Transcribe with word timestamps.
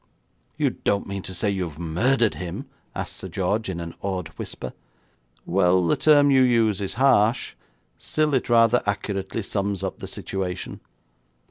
'You 0.57 0.71
don't 0.71 1.05
mean 1.05 1.21
to 1.21 1.33
say 1.35 1.51
you've 1.51 1.77
murdered 1.77 2.33
him?' 2.33 2.65
asked 2.95 3.17
Sir 3.17 3.27
George, 3.27 3.69
in 3.69 3.79
an 3.79 3.93
awed 4.01 4.29
whisper. 4.29 4.73
'Well, 5.45 5.85
the 5.85 5.95
term 5.95 6.31
you 6.31 6.41
use 6.41 6.81
is 6.81 6.95
harsh, 6.95 7.53
still 7.99 8.33
it 8.33 8.49
rather 8.49 8.81
accurately 8.87 9.43
sums 9.43 9.83
up 9.83 9.99
the 9.99 10.07
situation. 10.07 10.79